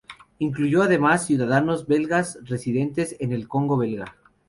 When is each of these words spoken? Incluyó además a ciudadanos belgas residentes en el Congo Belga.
Incluyó 0.39 0.81
además 0.81 1.21
a 1.21 1.25
ciudadanos 1.25 1.85
belgas 1.85 2.39
residentes 2.41 3.15
en 3.19 3.33
el 3.33 3.47
Congo 3.47 3.77
Belga. 3.77 4.15